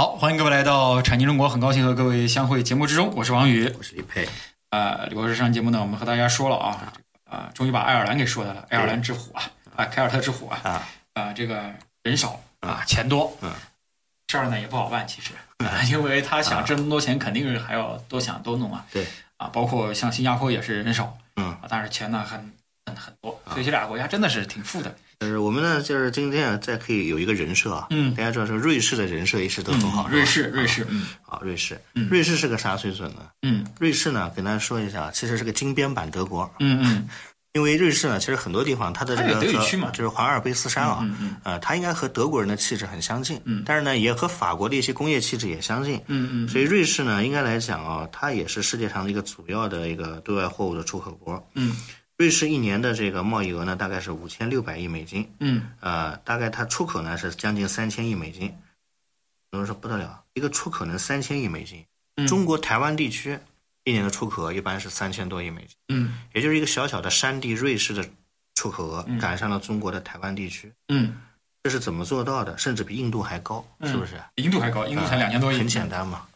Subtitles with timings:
[0.00, 4.26] 好，欢迎各位来到产经中国，很高兴和各位相会节目之中，我是王宇，我是李佩。
[4.70, 6.90] 呃，李博士上节目呢，我们和大家说了啊，
[7.24, 9.42] 啊，终于把爱尔兰给说的了，爱尔兰之虎啊，
[9.76, 11.70] 啊，凯尔特之虎啊，啊，啊，这个
[12.02, 13.52] 人少啊，钱多，嗯，
[14.28, 15.34] 事儿呢也不好办，其实，
[15.92, 21.44] 因为他想挣那么多钱，肯定是还要多想多弄啊，对，啊，包括像新加坡也是人少，嗯。
[21.44, 22.40] 啊，但是钱呢很
[22.86, 33.26] 很很多，所以这俩国家真的是挺富的，呃，我们呢就是今天啊，再可以有一个人设啊，嗯大家知道这个瑞士的人设一直都很好，瑞士，瑞士，嗯啊，瑞士嗯，瑞士是个啥水准呢？
[33.42, 37.08] 嗯瑞士呢，跟大家说一下，其实是个金边版德国，嗯嗯
[37.52, 41.06] 因为瑞士呢，其实很多地方它的这个它有德语区嘛就是华尔卑斯山啊，
[41.42, 51.46] 呃，它应该和德国人的气质很相近，嗯但是呢，也和法国的一些工业气质也相近，嗯嗯所以瑞士呢，应该来讲啊，它也是世界上的一个主要的一个对外货物的出口国。
[51.56, 51.76] 嗯
[52.20, 58.54] 瑞士一年的这个贸易额呢，大概是五千六百亿美金，嗯呃，大概它出口呢是将近三千亿美金。
[59.52, 61.82] 有人说不得了，一个出口能三千亿美金，
[62.16, 63.38] 嗯中国台湾地区
[63.84, 68.06] 一年的出口额一般是三千多亿美金，嗯也就是一个小小的山地瑞士的
[68.54, 71.16] 出口额赶上了中国的台湾地区，嗯，
[71.62, 72.58] 这是怎么做到的？
[72.58, 74.22] 甚至比印度还高，是不是？
[74.34, 76.26] 比印度还高，印度才两千多亿，很简单嘛。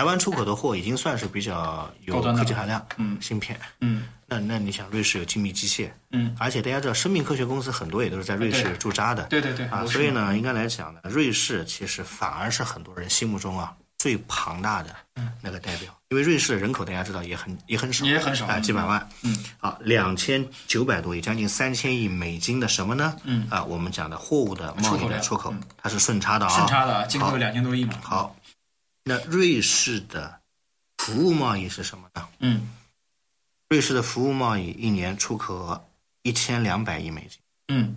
[0.00, 3.18] 台湾出口的货已经算是比较有科技含量，嗯。
[3.20, 3.60] 芯片。
[3.82, 4.04] 嗯。
[4.26, 14.96] 那那你想，瑞士有精密机械，嗯，而且大家知道，生命科学公司很多也都是在瑞士驻扎的，对对对啊，所以呢，应该来讲呢，瑞士其实反而是很多人心目中啊最庞大的
[15.42, 18.46] 那个代表，因为瑞士的人口大家知道也很也很少，也很少。
[18.46, 23.14] 啊，几百万，嗯，啊，两千九百多亿，将近三千亿美金的什么呢？
[23.24, 23.46] 嗯。
[23.50, 27.94] 啊，我们讲的货物的贸易的出口，它是顺差的啊，顺差的，进口两千多亿嘛。
[28.00, 28.34] 好，
[29.04, 30.40] 那瑞士的
[30.98, 32.28] 服务贸易是什么呢？
[32.40, 32.68] 嗯
[33.68, 35.88] 瑞士的服务贸易一年出口额
[36.22, 37.38] 一千两百亿美金
[37.68, 37.96] 嗯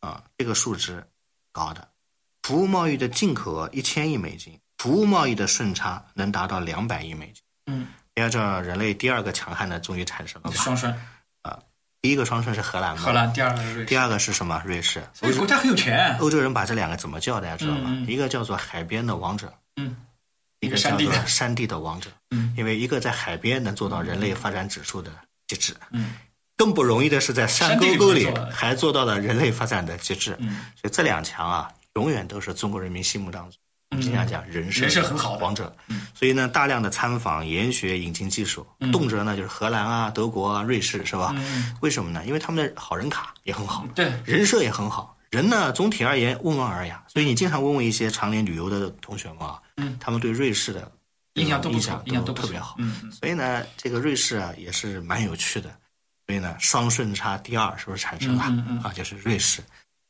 [0.00, 1.02] 啊，这个数值
[1.52, 1.88] 高的。
[2.42, 7.42] 服务贸易的进口额一千亿美金，服务贸易的顺差能达到两百亿美金。
[7.66, 10.56] 嗯，大家知道人类第二个强悍的终于产生了吧？
[10.56, 10.94] 双双，
[12.02, 13.02] 第一个双顺是荷兰嘛？
[13.02, 14.62] 荷兰第二个是瑞士，第二个是什么？
[14.64, 15.02] 瑞士。
[15.12, 16.16] 所以国家很有钱。
[16.20, 17.40] 欧洲人把这两个怎么叫？
[17.40, 17.84] 大家知道吗？
[17.86, 19.96] 嗯嗯一个叫做海边的王者，嗯，
[20.66, 22.10] 一个山地的做山地的王者。
[22.30, 25.10] 嗯因为一个在海边能做到人类发展指数的
[25.46, 26.14] 极致，嗯
[26.56, 30.36] 更不容易的是在山沟沟里还做到了人类发展的极致。
[30.40, 33.58] 嗯所以这两强啊，永远都是中国人民心目当中，
[33.90, 36.06] 我们经常讲人设人设很好的王者嗯。
[36.14, 41.34] 所以呢，大量的参访、研学、引进技术，动辄呢就是荷兰啊、德国啊、瑞士，是吧？
[41.36, 42.24] 嗯为什么呢？
[42.26, 45.15] 因为他们的好人卡也很好，对，人设也很好。
[45.36, 50.90] 人呢，总体而言温文尔雅，所以你经常问问一些常年旅游的同学们啊，嗯他们对瑞士的
[51.34, 52.78] 印象印象，都特别好。
[53.12, 55.68] 所以呢，这个瑞士啊也是蛮有趣的。
[56.26, 58.92] 所以呢，双顺差第二是不是产生了、嗯嗯嗯啊？
[58.94, 59.62] 就是瑞士。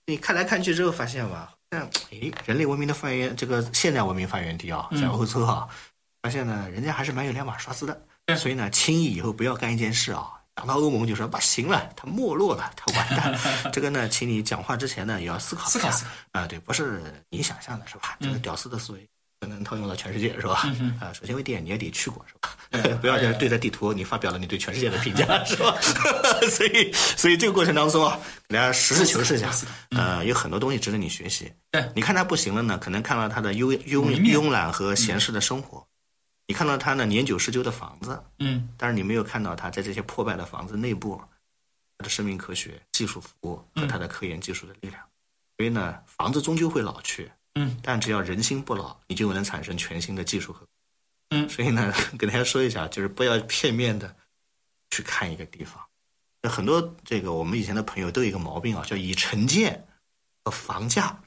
[0.07, 5.67] 你看来看去之后发现吧，好像诶，人类文明的发源，这个现代文明发源地啊，在欧洲啊，
[6.23, 8.01] 发现呢，人家还是蛮有两把刷子的。
[8.27, 10.36] 对所以呢，轻易以后不要干一件事啊。
[10.57, 13.39] 讲到欧盟就说不行了，它没落了，它完蛋了。
[13.71, 18.17] 这个呢，请你讲话之前呢，也要思考一下思考啊、对，不是你想象的，是吧？
[18.21, 19.07] 这个屌丝的思维
[19.39, 20.63] 可能套用到全世界，是吧？
[20.81, 22.57] 嗯啊、首先为点你也得去过，是吧？
[22.71, 25.77] 对 不要就是对着地图，你发表了你对全世界的评价， 是吧？
[26.51, 29.53] 所以，所以这个过程当中啊，给大家实事求是讲，
[29.91, 31.53] 呃，有很多东西值得你学习。
[31.71, 35.86] 对你看他不行了呢，可能看到他的慵慵慵懒和闲适的生活，
[36.47, 41.21] 你看到他呢年久失修的房子，嗯但是你没有看到他在这些破败的房子内部，
[41.99, 45.03] 他的生命科学、技术服务和他的科研技术的力量。
[45.57, 50.67] 所以呢，房子终究会老去，嗯但只要人心不老，你就能产生全新的技术和。
[51.31, 54.15] 嗯所以呢， 跟大家说一下，就是不要片面的
[54.91, 55.83] 去看一个地方。
[56.43, 59.85] 那很多这个我们以前的朋友都有一个毛病啊，叫以城建
[60.45, 61.19] 和房价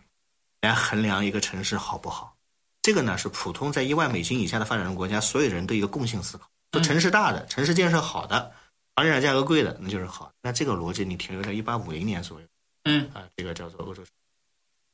[0.62, 2.38] 来衡量一个城市好不好。
[2.82, 6.50] 这个呢是普通在一万美金以下的发展中国家所有人都一个共性思考。
[6.72, 8.52] 说城市大的、城市建设好的、
[8.96, 10.32] 房地产价格贵的，那就是好。
[10.42, 12.48] 那这个逻辑你停留在一八五零年左右，
[12.84, 14.04] 嗯啊，这个叫做欧洲。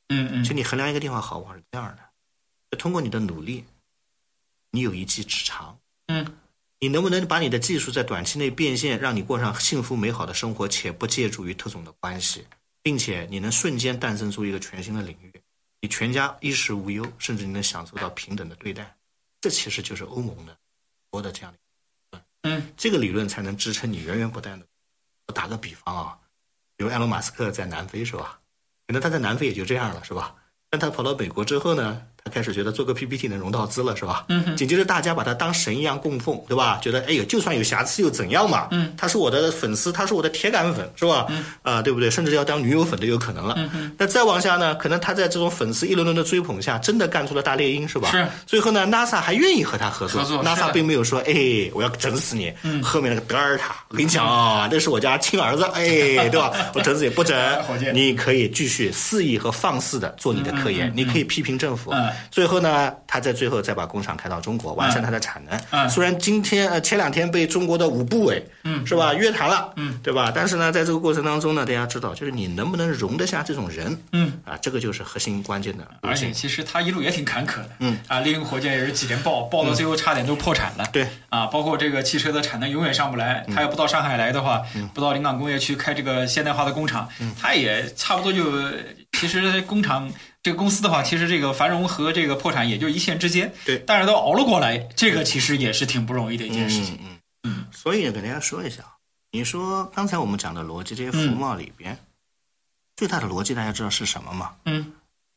[0.08, 1.98] 嗯嗯就你衡量一个地方好不好是这样的，
[2.70, 3.64] 就通过你的努力，
[4.70, 6.26] 你有一技之长，嗯
[6.78, 12.46] 你能不能把你的技术在短期内变现，让你过上幸福美好的生活，且不借助于特种的关系，
[12.82, 15.35] 并且你能瞬间诞生出一个全新的领域，
[15.80, 18.96] 你全家衣食无忧，甚至你能享受到平等的对待，
[19.40, 20.56] 这其实就是欧盟的
[21.10, 21.52] 国的这样
[22.10, 24.66] 的，嗯这个理论才能支撑你源源不断的。
[25.26, 26.18] 我打个比方啊，
[26.76, 28.40] 比如埃隆·马斯克在南非是吧？
[28.86, 30.36] 可能他在南非也就这样了是吧？
[30.70, 34.24] 但他跑到美国之后呢，他开始觉得做个 PPT 能融到资了是吧？
[34.28, 36.78] 嗯紧接着大家把他当神一样供奉，对吧？
[36.82, 38.68] 觉得哎呦，就算有瑕疵又怎样嘛？
[38.70, 41.26] 嗯，他是我的粉丝，他是我的铁杆粉，是吧？
[41.30, 42.10] 嗯，啊，对不对？
[42.10, 43.54] 甚至要当女友粉都有可能了。
[43.58, 48.10] 嗯嗯，那再往下呢，可能他在这种粉丝一轮轮的追捧下，真的干出了大猎鹰，是吧？
[48.10, 48.26] 是。
[48.46, 50.22] 最后呢，NASA 还愿意和他合作。
[50.22, 52.52] 合作 NASA 并没有说，哎，我要整死你。
[52.62, 56.52] 嗯后面那个德尔塔，我跟你讲啊，那是我家亲儿子，哎， 对吧？
[56.74, 57.36] 我整死你不整
[57.92, 61.90] 你可以继续肆意和放肆的做你的科研，你可以批评政府。
[61.92, 65.60] 嗯最后呢，他在最后再把工厂开到中国，完善它的产能。
[65.70, 65.88] 嗯。
[65.88, 68.86] 虽然今天呃前两天被中国的五部委，嗯。
[68.86, 70.32] 是吧约谈了，嗯，对吧？
[70.34, 74.32] 但是呢，在这个过程当中呢，大家知道，就是你能不能容得下这种人，嗯。
[74.44, 75.86] 啊，这个就是核心关键的。
[76.02, 77.98] 而且其实他一路也挺坎坷的，嗯。
[78.06, 84.62] 啊，猎鹰火箭也是几连爆，爆到最后差点都破产了，对，啊，包括这个汽车的产能永远上不来，他要不到上海来的话，
[84.94, 87.08] 不到临港工业区开这个现代化的工厂，
[87.40, 88.44] 他也差不多就，
[89.18, 90.10] 其实工厂
[90.46, 93.82] 这个公司的话，其实这个繁荣和这个破产也就一线之间，对。
[93.84, 98.84] 但是都熬了过来，这个其实也是挺不容易的一件事情，嗯嗯，所以给大家说一下，
[99.32, 101.98] 你说刚才我们讲的逻辑，这些符号里边、
[102.94, 104.54] 最大的逻辑，大家知道是什么吗？
[104.66, 104.92] 嗯。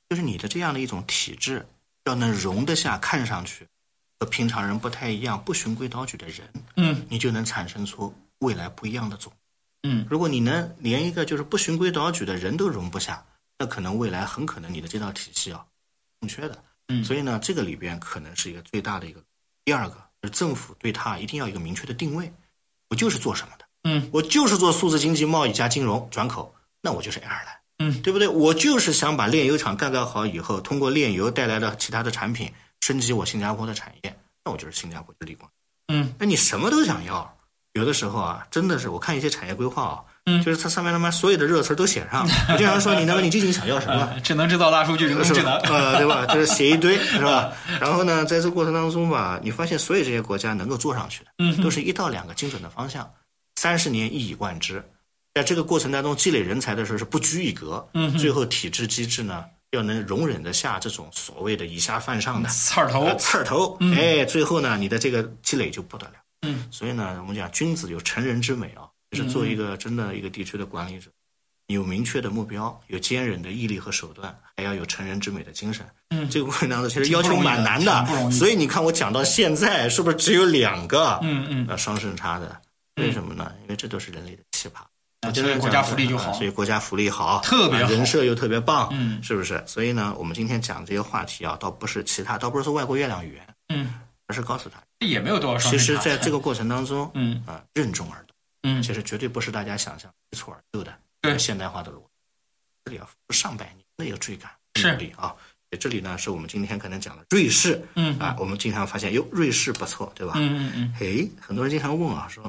[0.08, 1.66] 就是你的这样的一种体制，
[2.06, 3.66] 要能容得下看上去
[4.20, 7.04] 和平常人不太一样、不循规蹈矩的人，嗯。
[7.10, 9.34] 你就能产生出未来不一样的种。
[9.82, 10.06] 嗯。
[10.08, 13.26] 如果你能连一个就是不循规蹈矩的人都容不下，
[13.60, 15.64] 那可能未来很可能你的这套体系啊
[16.20, 16.64] 空缺的。
[16.88, 19.22] 嗯所以呢，这个里边可能是一个最大的一个。
[19.64, 22.34] 第二个就是政府对它一定要有一个明确的定位，
[22.90, 27.56] 我就是做什么的，嗯我就是做数字经济、贸易加金融转口，那我就是爱尔兰。
[27.82, 28.28] 嗯对不对？
[28.28, 32.52] 我就是想把炼油厂干干好以后，通过炼油带来的其他的产品
[32.82, 35.50] 升级我新加坡的产业，那我就是新加坡的立光。
[35.88, 37.38] 嗯那你什么都想要，
[37.74, 40.04] 有的时候啊，真的是我看一些产业规划啊，
[40.38, 44.10] 嗯就是它上面他妈所有的热词都写上， 我经常说你他妈你究竟想要什么？
[44.14, 45.52] 呃智能制造、大数据、人工是智能，？
[45.62, 46.26] 吧 呃，对吧？
[46.28, 47.52] 就是写一堆，是吧？
[47.80, 53.10] 然后呢，在这个过程当中吧，你发现所有这些国家能够做上去的，嗯都是一到两个精准的方向，
[53.56, 54.84] 三十年一以贯之。
[55.36, 66.14] 在这个过程当中积累人才的时候是不拘一格，嗯最后体制机制呢要能容忍得下这种所谓的以下犯上的刺儿头呃，刺儿头，哎，最后呢你的这个积累就不得了。
[66.42, 71.10] 嗯所以呢，我们讲君子有成人之美啊，就是做一个真的一个地区的管理者，
[71.68, 75.86] 有明确的目标，有坚韧的毅力和手段，还要有成人之美的精神。
[76.10, 82.60] 嗯这个过程当中其实要求蛮难的所以你看我讲到现在，是不是只有两个嗯嗯，呃双胜差的？
[82.96, 83.52] 为什么呢？
[83.62, 84.82] 因为这都是人类的奇葩。
[85.28, 89.62] 我所以国家福利就好啊所以国家福利好，特别人设又特别棒，嗯是不是？
[89.68, 93.94] 所以呢，我们今天讲这些话题啊，倒不是其他，倒不是说外国月亮圆，嗯，
[94.28, 95.78] 而是告诉他，也没有多少其。
[95.78, 98.29] 实在这个过程当中，嗯啊，任重而道，
[98.64, 102.10] 嗯其实绝对不是大家想象一蹴而就的对现代化的逻辑，
[102.86, 105.36] 这里要付出上百年的一个追赶是努力啊。
[105.80, 110.34] 这里呢，是我们今天可能讲的瑞士，嗯啊，我们经常发现，哟，瑞士不错，对吧？
[110.36, 112.44] 嗯嗯嗯诶，很多人经常问啊，说，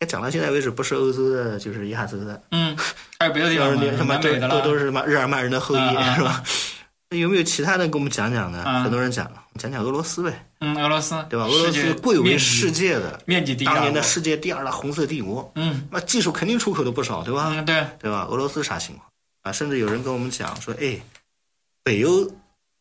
[0.00, 2.76] 哎，讲到现在为止，不是欧洲的，就是亚洲的，嗯，
[3.18, 3.96] 还有别的地方吗要是你？
[3.96, 5.80] 他妈都都都是什么日耳曼人的后裔，
[6.14, 6.44] 是吧？
[7.10, 8.62] 那有没有其他的给我们讲讲呢？
[8.62, 11.46] 啊很多人讲讲讲俄罗斯呗，嗯，俄罗斯对吧？
[11.46, 17.50] 俄罗斯贵为世界的面积第一当年的世界第二大红色帝国，嗯那技术肯定出口的不少，对吧？
[17.54, 18.26] 嗯对，对吧？
[18.30, 19.06] 俄罗斯啥情况
[19.42, 19.52] 啊？
[19.52, 20.98] 甚至有人跟我们讲说，哎，
[21.82, 22.30] 北欧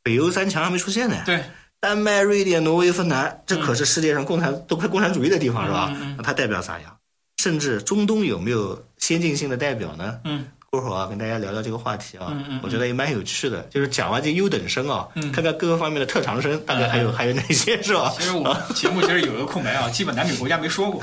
[0.03, 1.15] 北欧三强还没出现呢。
[1.25, 1.41] 对，
[1.79, 5.87] 丹麦、瑞典、挪威、芬兰，这可是世界上共产、都快共产主义的地方，是吧？
[5.91, 6.93] 嗯嗯嗯那它代表啥呀？
[7.37, 10.19] 甚至中东有没有先进性的代表呢？
[10.25, 13.61] 嗯过会儿啊，跟大家聊聊这个话题啊，嗯嗯嗯我觉得也蛮有趣的。
[13.71, 18.11] 就是讲完这优等生啊，嗯看看各个方面的特长生，大概还有、还有哪些是吧？
[18.17, 21.01] 其实我们 节目其实有一个空白啊，基本南美国家没说过，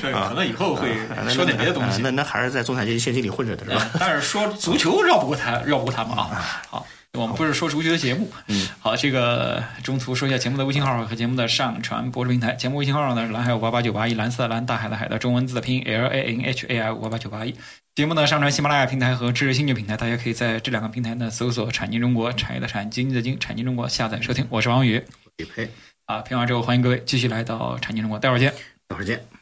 [0.00, 2.10] 对 可能以后会啊说点别的东西那。
[2.10, 3.90] 那还是在中产阶级陷阱里混着的是吧？
[4.00, 6.30] 但是说足球绕不过他，绕不过他们啊。
[6.70, 6.86] 好，
[7.18, 8.30] 我们不是说足球的节目。
[8.46, 12.54] 嗯，好，这个中途说一下节目的微信号和节目的上传播出平台。
[12.54, 17.54] 节目微信号呢是蓝海五八八九八一，蓝色的蓝大海的海的中文字的拼音 L A N H A I 五八八九八一。
[17.94, 24.46] 节目呢上传喜马拉雅平台和知识星球平台，大家可以在这两个平台呢搜索“产经中国”，产业的产，经济的经，产经中国下载收听。
[24.48, 25.04] 我是王宇。
[25.36, 25.68] 匹配。
[26.06, 28.50] 啊，评完之后欢迎各位继续来到产经中国，待会儿见。
[28.88, 29.41] 待会儿见。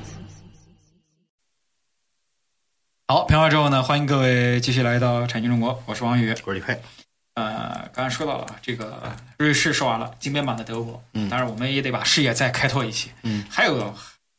[3.11, 6.31] 好，评完之后呢，欢迎各位继续来到产经中国，我是王宇。
[6.45, 6.81] 我是李佩，
[7.33, 11.27] 呃，刚才说到了这个瑞士说完了，金边版的德国，嗯。
[11.27, 13.93] 当然我们也得把视野再开拓一些，嗯，还有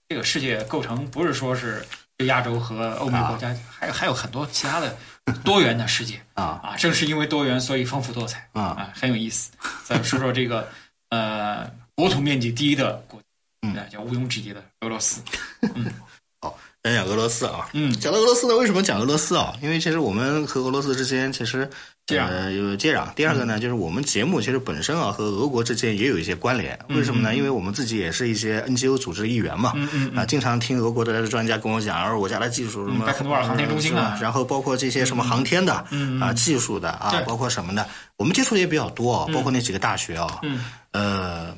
[0.09, 1.87] 这个世界构成不是说是
[2.25, 4.97] 亚洲和欧美国家，还有还有很多其他的
[5.45, 6.19] 多元的世界。
[6.33, 6.59] 啊。
[6.65, 8.49] 啊，正是因为多元，所以丰富多彩。
[8.53, 8.63] 啊。
[8.63, 9.51] 啊，很有意思。
[9.85, 10.67] 再说说这个
[11.11, 13.21] 呃国土面积第一的国，
[13.61, 13.75] 嗯。
[13.75, 15.23] 呃叫毋庸置疑的俄罗斯，
[16.83, 17.69] 讲讲俄罗斯啊。
[17.75, 19.55] 嗯讲到俄罗斯呢，为什么讲俄罗斯啊？
[19.63, 21.69] 因为其实我们和俄罗斯之间其实
[22.07, 23.13] 接壤呃有接壤。
[23.15, 26.77] 第二个呢，就是我们节目其实本身啊和俄国之间也有一些关联。
[26.89, 27.37] 为什么呢？
[27.37, 29.73] 因为我们自己也是一些 NGO 组织的一员嘛。
[30.17, 35.73] 啊，经常听俄国的专家跟我讲，而我家的技术什么嗯拜克努尔航天中心啊然后包括这些什么航天的
[36.21, 37.87] 啊技术的啊，包括什么的，
[38.17, 40.41] 我们接触的也比较多啊，包括那几个大学啊。
[40.43, 41.57] 嗯呃，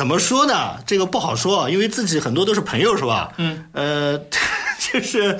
[0.00, 0.82] 怎么说呢？
[0.86, 3.34] 这个不好说，因为自己很多都是朋友，是吧？
[3.36, 4.18] 嗯，呃，
[4.80, 5.38] 就是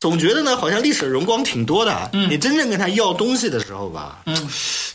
[0.00, 2.10] 总觉得呢，好像历史荣光挺多的。
[2.12, 4.36] 嗯你真正跟他要东西的时候吧，嗯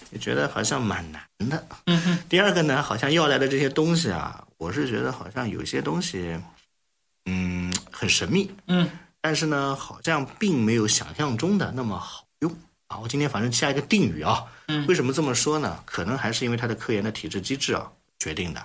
[0.10, 1.66] 你觉得好像蛮难的。
[1.86, 6.38] 嗯嗯第二个呢，好像要来的这些东西啊，我是觉得好像有些东西，
[7.28, 8.90] 嗯，很神秘，嗯
[9.22, 12.54] 但是呢，好像并没有想象中的那么好用
[12.88, 12.98] 啊。
[12.98, 15.80] 我今天反正下一个定语啊，嗯为什么这么说呢？
[15.86, 17.90] 可能还是因为它的科研的体制机制啊
[18.22, 18.64] 决定的。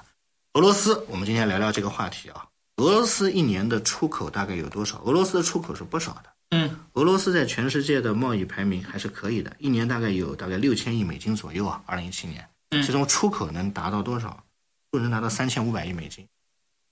[0.52, 2.46] 俄罗斯，我们今天聊聊这个话题啊。
[2.76, 5.00] 俄罗斯一年的出口大概有多少？
[5.04, 6.24] 俄罗斯的出口是不少的。
[6.50, 11.82] 嗯俄罗斯在全世界的贸易排名还是可以的，一年大概有大概六千亿美金左右啊。
[11.86, 14.44] 二零一七年，嗯其中出口能达到多少？
[14.90, 16.22] 不能达到三千五百亿美金，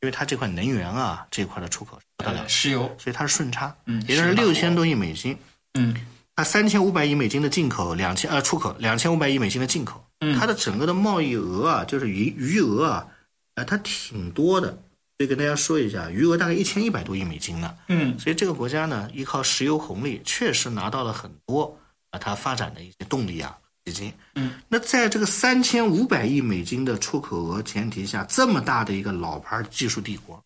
[0.01, 5.37] 因为它这块能源啊这一块的出口是不得了呃，石油，所以它是顺差，嗯也就是六千多亿美金。
[5.75, 5.95] 嗯
[6.37, 13.07] 它三千五百亿美金的进口，两千呃出口两千五百亿美金的进口，嗯它的整个的贸易额啊，就是余余额啊，
[13.55, 14.79] 呃，它挺多的。
[15.17, 17.73] 所以跟大家说一下，余额大概一千一百多亿美金呢。
[17.87, 21.79] 嗯所以这个国家呢，依靠石油红利，确实拿到了很多
[22.11, 24.13] 啊它发展的一些动力啊基金。
[24.35, 30.43] 嗯，那在这个三千五百亿美金的出口额前提下，这么大的一个老牌技术帝国，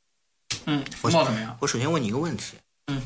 [0.66, 1.56] 嗯，福茂怎么样？
[1.60, 3.02] 我首先问你一个问题，嗯，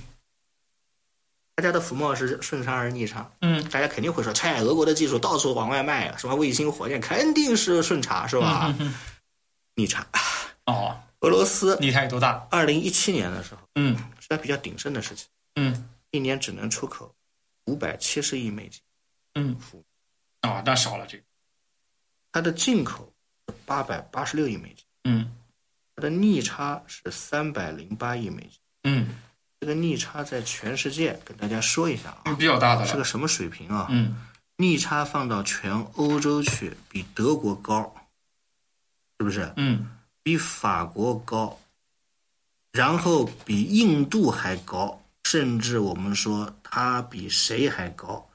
[1.54, 3.30] 大家的福茂是顺差还是逆差？
[3.40, 8.74] 嗯大家肯定会说，拆俄国的技术到处往外卖啊，什么卫星、火箭，肯定是顺差，是吧？
[8.78, 8.94] 嗯嗯
[9.74, 10.06] 逆差。
[10.66, 12.46] 哦，俄罗斯逆差有多大？
[12.50, 17.14] 二零一七年的时候嗯是它比较鼎盛的时期，嗯一年只能出口
[17.66, 18.80] 五百七十亿美金，
[19.34, 19.56] 嗯，
[20.42, 21.24] 哦，那少了这个，
[22.32, 23.12] 它的进口
[23.46, 25.30] 是八百八十六亿美金，嗯
[25.94, 28.58] 它的逆差是三百零八亿美金。
[28.84, 29.08] 嗯，
[29.62, 33.86] 这个逆差在全世界跟大家说一下啊，比较大的了，是个什么水平啊？
[33.90, 34.16] 嗯
[34.56, 37.94] 逆差放到全欧洲去，比德国高，
[39.20, 39.52] 是不是？
[39.56, 39.88] 嗯
[40.24, 41.60] 比法国高，
[42.72, 48.28] 然后比印度还高，甚至我们说它比谁还高？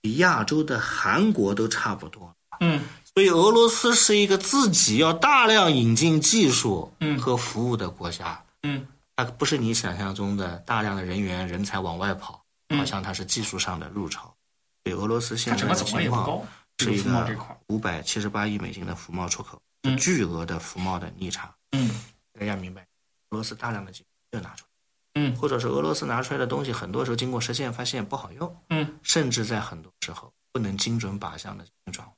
[0.00, 2.34] 比亚洲的韩国都差不多。
[2.60, 2.80] 嗯
[3.14, 8.86] 所以俄罗斯是一个自己要大量引进技术嗯和服务的国家，嗯
[9.24, 12.78] 它不是你想象中的大量的人员人才往外跑，嗯。
[12.78, 14.34] 好像它是技术上的入潮。
[14.82, 16.46] 对俄罗斯现在的情况，
[16.78, 19.96] 是一个儿，五百七十八亿美金的服贸出口，嗯。
[19.96, 21.54] 巨额的服贸的逆差。
[21.72, 21.90] 嗯。
[22.38, 22.82] 大家明白，
[23.30, 25.36] 俄罗斯大量的技术没有拿出来，嗯。
[25.36, 32.16] 或者是俄罗斯拿出来的东西，很多时候经过实践发现不好用，嗯，甚至在很多时候不能精准靶向的进行转换，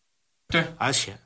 [0.49, 1.19] 对，而且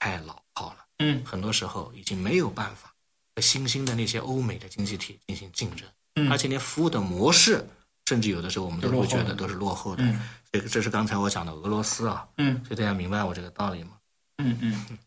[0.00, 1.24] 太老套了，嗯。
[1.24, 2.91] 很多时候已经没有办法
[3.34, 5.86] 和新兴的那些欧美的经济体进行竞争，
[6.16, 7.64] 嗯而且连服务的模式，
[8.06, 10.02] 甚至有的时候我们都会觉得都是落后的。
[10.04, 10.20] 嗯
[10.52, 13.92] 这个这是刚才我讲的俄罗斯啊，嗯所以大家明白我这个道理吗？
[14.36, 14.98] 嗯嗯，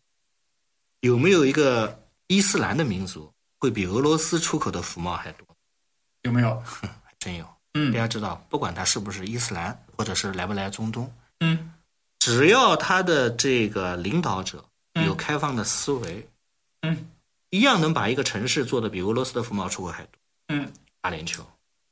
[1.00, 5.46] 有没有一个伊斯兰的民族会比俄罗斯出口的服贸还多？
[6.22, 6.60] 有没有？
[6.66, 7.46] 还真有。
[7.74, 11.08] 嗯大家知道，不管他是不是伊斯兰，或者是来不来中东，
[11.40, 11.72] 嗯
[12.18, 14.64] 只要他的这个领导者
[14.94, 16.28] 嗯有开放的思维，
[16.82, 17.08] 嗯
[17.56, 20.10] 一样能把一个城市做的比俄罗斯的服贸出口还多。
[20.48, 20.70] 嗯。
[21.00, 21.40] 阿联酋，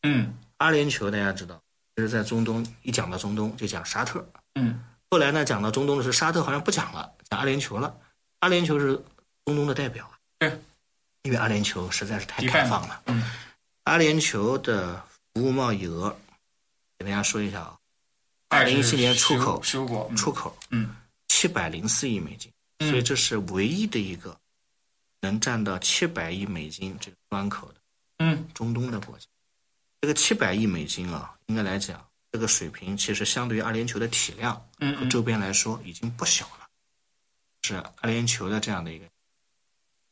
[0.02, 0.34] 嗯。
[0.58, 1.58] 阿联酋大家知道，
[1.96, 4.26] 就是在中东，一讲到中东就讲沙特。
[4.56, 4.84] 嗯。
[5.10, 7.96] 后来呢，讲到中东的时候沙特好像不讲了，讲阿联酋了。
[8.40, 8.94] 阿联酋是
[9.46, 10.60] 中东的代表啊，对，
[11.22, 13.02] 因为阿联酋实在是太开放了。
[13.06, 13.22] 嗯，
[13.84, 15.02] 阿联酋的
[15.32, 16.14] 服务贸易额，
[16.98, 17.78] 给大家说一下啊，
[18.48, 19.86] 二零一七年出口出
[20.30, 20.94] 口嗯。
[21.28, 22.90] 七百零四亿美金，嗯。
[22.90, 24.36] 所以这是唯一的一个
[25.24, 27.80] 能占到七百亿美金这个关口的
[28.18, 29.24] 嗯中东的国家。
[30.02, 36.68] 这个七百亿美金啊，应该来讲，这个水平其实相对于阿联酋的体量和嗯周边来说已经不小了，
[37.62, 39.06] 是阿联酋的这样的一个。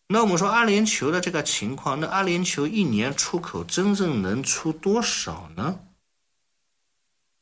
[0.06, 5.78] 那我们说阿联酋的这个情况，那阿联酋一年出口真正能出多少呢？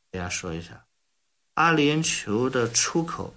[0.09, 0.85] 大家说一下，
[1.53, 3.33] 阿联酋的出口，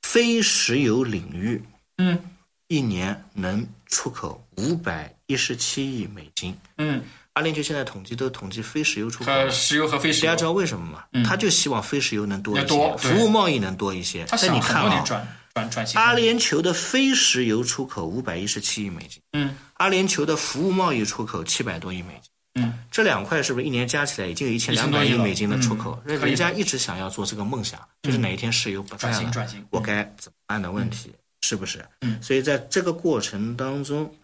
[0.00, 1.62] 非石油领域
[1.98, 2.18] 嗯
[2.68, 6.56] 一年能出口五百一十七亿美金。
[6.78, 7.02] 嗯，
[7.34, 9.50] 阿联酋现在统计都统计非石油出口。
[9.50, 11.04] 石油和非石油，大家知道为什么吗？
[11.24, 14.26] 他就希望非石油能多一些，多服务贸易能多一些。
[14.28, 19.56] 但你看啊，转转转型，阿联酋的非石油出口五百一十七亿美金，嗯。
[19.74, 22.62] 阿联酋的服务贸易出口七百多亿美金。
[22.62, 22.72] 嗯。
[22.90, 24.98] 这两块是不是一年加起来已经有一千两1000亿了。
[24.98, 26.00] 百亿美金的出口？
[26.04, 29.32] 人家一直想要做这个梦想，就是哪一天石油不在了，转型。
[29.32, 31.12] 转型，我该怎么办的问题，
[31.42, 31.84] 是不是？
[32.00, 32.22] 嗯。
[32.22, 34.14] 所以在这个过程当中，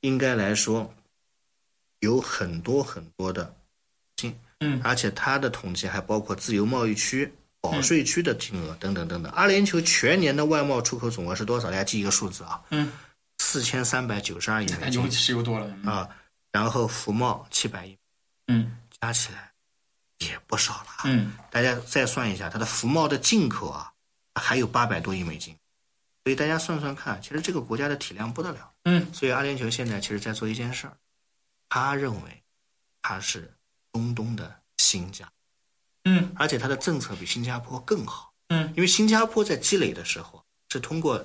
[0.00, 0.92] 应该来说
[2.00, 3.54] 有很多很多的
[4.16, 4.80] 金，嗯。
[4.82, 9.32] 而且它的统计还包括自由贸易区、保税区的金额等等等等。
[9.32, 11.70] 阿联酋全年的外贸出口总额是多少？
[11.70, 12.90] 大家记一个数字啊，嗯，
[13.38, 15.92] 四千三百九十二亿美金石油多了，嗯。
[15.92, 16.08] 啊，
[16.50, 17.96] 然后服贸七百亿，
[18.48, 18.76] 嗯。
[19.00, 19.50] 加起来
[20.18, 21.02] 也不少了啊。
[21.04, 21.32] 嗯。
[21.50, 23.92] 大家再算一下，它的服贸的进口啊，
[24.34, 25.56] 还有八百多亿美金，
[26.24, 28.70] 所以大家算算看，其实这个国家的体量不得了。
[28.84, 29.06] 嗯。
[29.12, 30.92] 所以阿联酋现在其实在做一件事儿，
[31.68, 32.42] 他认为
[33.00, 33.52] 他是
[33.92, 35.32] 中东的新加坡，
[36.04, 36.32] 嗯。
[36.36, 41.24] 而且他的政策比新加坡更好，嗯，因为新加坡在积累的时候是通过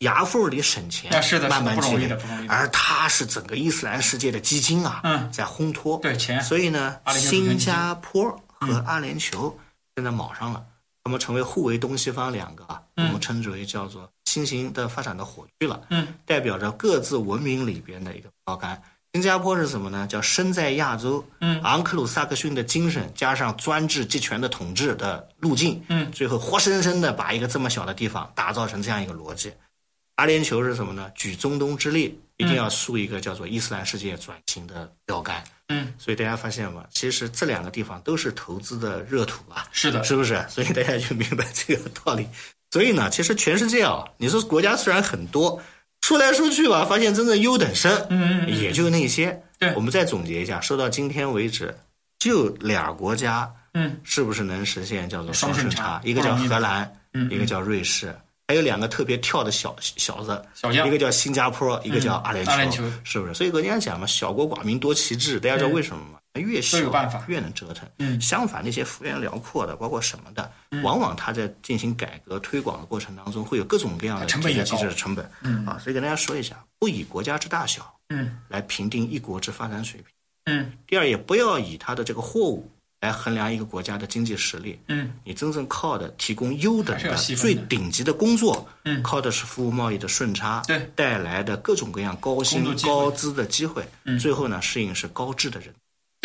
[0.00, 2.08] 牙缝里省钱，啊是的，慢慢积累
[2.48, 9.54] 而他是整个伊斯兰世界的基金啊，嗯在烘托，对钱，所以呢，新加坡和阿联酋
[9.94, 10.64] 现在卯上了，
[11.02, 18.82] 他们成为互为东西方两个啊，我们称之为叫做新型的发展的火炬了，嗯代表着各自文明里边的一个标杆。
[19.12, 20.06] 新加坡是什么呢？
[20.06, 29.52] 叫身在亚洲，嗯昂克鲁萨克逊的精神加上专制集权的统治的路径，嗯最后活生生的把一个这么小的地方打造成这样一个逻辑。
[30.16, 31.10] 阿联酋是什么呢？
[31.14, 35.44] 举中东之力，一定要树一个叫做伊斯兰世界转型的标杆。
[35.68, 36.86] 嗯，所以大家发现吗？
[36.90, 40.42] 其实这两个地方都是投资的热土啊，是的，是不是？
[40.48, 42.26] 所以大家就明白这个道理。
[42.76, 45.58] 所以呢，其实全世界啊，你说国家虽然很多，
[46.02, 49.42] 说来说去吧，发现真正优等生，嗯嗯嗯也就那些。
[49.58, 49.72] 对。
[49.74, 51.74] 我们再总结一下，说到今天为止，
[52.18, 53.98] 就俩国家嗯。
[54.04, 55.98] 是不是能实现叫做双顺差？
[56.04, 58.14] 一个叫荷兰，嗯一个叫瑞士，
[58.46, 62.82] 还有两个特别跳的小小子，小将一个叫新加坡，一个叫阿联酋，阿联酋。
[63.04, 63.32] 是不是？
[63.32, 66.18] 所以跟人家讲嘛，小国寡民多奇志，大家知道为什么吗？
[66.40, 66.78] 越小
[67.26, 67.88] 越能折腾。
[67.98, 70.50] 嗯相反，那些幅员辽阔的，包括什么的，
[70.82, 75.30] 往往它在进行改革推广的过程当中，会有各种各样的成本也机制的成本。
[75.42, 80.08] 嗯啊，所以跟大家说一下，不以国家之大小嗯来评定一国之发展水平。
[80.46, 82.70] 嗯第二，也不要以它的这个货物
[83.00, 84.78] 来衡量一个国家的经济实力。
[84.88, 95.74] 嗯你真正靠的提供优等的、最顶级的工作，嗯靠的是服务贸易的顺差，对带来的各种各样高薪高资的机会，嗯最后呢，适应是高质的人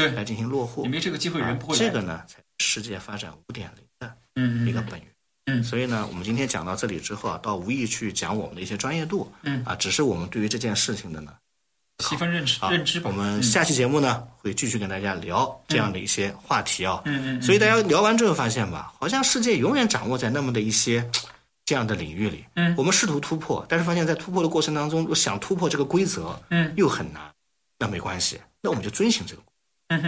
[0.01, 0.11] 对。
[0.11, 0.83] 来进行落户。
[0.83, 0.89] 你。
[0.89, 5.07] 没这个机会，人不会来这个呢，才是世界发展五点零的嗯一个本源。
[5.45, 5.63] 嗯。
[5.63, 9.63] 所以呢，我们今天讲到这里之后啊，倒无意去讲我们的一些专业度，嗯。
[9.65, 11.33] 啊，只是我们对于这件事情的呢，
[11.99, 17.01] 细分认知啊认知吧，我们下期节目呢，会继续跟大家聊这样的一些话题啊。
[17.05, 21.07] 嗯嗯嗯所以大家聊完之后发现吧，好像世界永远掌握在那么的一些
[21.63, 22.43] 这样的领域里。
[22.55, 22.73] 嗯。
[22.77, 26.73] 我们试图突破，但是发现在突破的过程当中，想突破这个规则，嗯。
[26.75, 27.21] 又很难。
[27.79, 29.41] 那没关系，那我们就遵循这个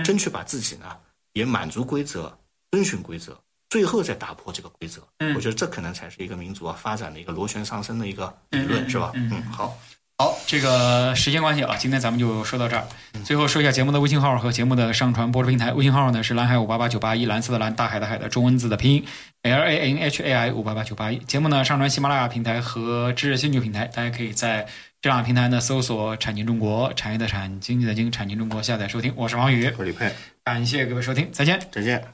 [0.04, 0.86] 争取把自己呢
[1.34, 2.38] 也满足规则，
[2.72, 3.38] 遵循规则，
[3.70, 5.02] 最后再打破这个规则。
[5.20, 9.12] 嗯我觉得这可能才是一个民族啊发展的一个螺旋上升的一个理论，是吧？
[9.16, 9.78] 嗯嗯，好。
[10.16, 12.88] 好，这个时间关系啊，今天咱们就说到这儿。
[13.26, 15.74] 最后说一下节目的微信号和节目的上传播出平台。
[15.74, 19.04] 微信号呢是蓝海五八八九八一，蓝色的蓝，大海的海的中文字的拼音
[19.42, 21.18] L A N H A I 五八八九八一。
[21.18, 24.68] 节目呢上传喜马拉雅平台和知识星球平台，大家可以在
[25.04, 29.14] 这两个平台呢搜索“产经中国”，产业的产，经济的经，产经中国下载收听。
[29.18, 30.10] 我是王宇，我是李佩，
[30.46, 31.60] 感谢各位收听，再见。
[31.70, 32.14] 再见。